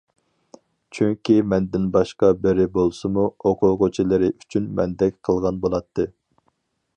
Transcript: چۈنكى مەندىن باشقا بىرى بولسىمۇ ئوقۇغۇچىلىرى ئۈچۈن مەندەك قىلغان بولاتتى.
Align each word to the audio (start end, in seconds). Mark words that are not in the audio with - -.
چۈنكى 0.97 1.35
مەندىن 1.51 1.83
باشقا 1.97 2.29
بىرى 2.45 2.65
بولسىمۇ 2.77 3.27
ئوقۇغۇچىلىرى 3.51 4.31
ئۈچۈن 4.37 4.73
مەندەك 4.81 5.21
قىلغان 5.29 5.61
بولاتتى. 5.67 6.09